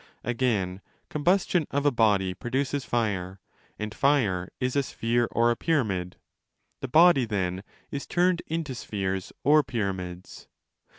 [0.23, 0.79] Again,
[1.09, 3.39] 25 combustion of a body produces fire,
[3.77, 6.15] and fire is a sphere or a pyramid.
[6.79, 10.47] The body, then, is turned into spheres or pyramids.